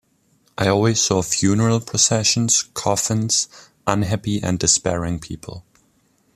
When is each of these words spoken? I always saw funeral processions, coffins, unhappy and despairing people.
I 0.57 0.67
always 0.67 0.99
saw 0.99 1.21
funeral 1.21 1.79
processions, 1.79 2.63
coffins, 2.73 3.47
unhappy 3.85 4.41
and 4.41 4.57
despairing 4.57 5.19
people. 5.19 5.63